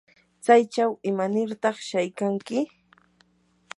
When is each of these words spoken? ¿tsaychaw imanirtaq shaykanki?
¿tsaychaw 0.43 0.91
imanirtaq 1.09 1.75
shaykanki? 1.89 2.57